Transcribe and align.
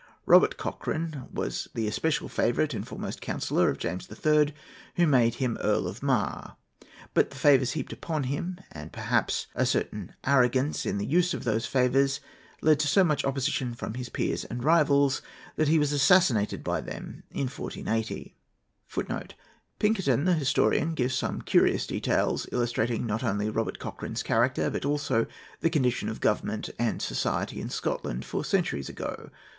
Robert 0.25 0.57
Cochran 0.57 1.27
was 1.31 1.67
the 1.75 1.87
especial 1.87 2.27
favourite 2.27 2.73
and 2.73 2.87
foremost 2.87 3.21
counsellor 3.21 3.69
of 3.69 3.77
James 3.77 4.09
III., 4.09 4.51
who 4.95 5.05
made 5.05 5.35
him 5.35 5.59
Earl 5.61 5.87
of 5.87 6.01
Mar; 6.01 6.57
but 7.13 7.29
the 7.29 7.35
favours 7.35 7.73
heaped 7.73 7.93
upon 7.93 8.23
him, 8.23 8.59
and 8.71 8.91
perhaps 8.91 9.45
a 9.53 9.63
certain 9.63 10.15
arrogance 10.25 10.87
in 10.87 10.97
the 10.97 11.05
use 11.05 11.35
of 11.35 11.43
those 11.43 11.67
favours, 11.67 12.19
led 12.63 12.79
to 12.79 12.87
so 12.87 13.03
much 13.03 13.23
opposition 13.23 13.75
from 13.75 13.93
his 13.93 14.09
peers 14.09 14.43
and 14.45 14.63
rivals 14.63 15.21
that 15.55 15.67
he 15.67 15.77
was 15.77 15.91
assassinated 15.91 16.63
by 16.63 16.81
them 16.81 17.21
in 17.29 17.45
1480.[A] 17.47 18.33
[Footnote 18.87 19.33
A: 19.33 19.75
Pinkerton, 19.77 20.25
the 20.25 20.33
historian, 20.33 20.95
gives 20.95 21.13
some 21.13 21.43
curious 21.43 21.85
details, 21.85 22.47
illustrating 22.51 23.05
not 23.05 23.23
only 23.23 23.51
Robert 23.51 23.77
Cochran's 23.77 24.23
character, 24.23 24.71
but 24.71 24.83
also 24.83 25.27
the 25.59 25.69
condition 25.69 26.09
of 26.09 26.19
government 26.19 26.71
and 26.79 27.03
society 27.03 27.61
in 27.61 27.69
Scotland 27.69 28.25
four 28.25 28.43
centuries 28.43 28.89
ago. 28.89 29.29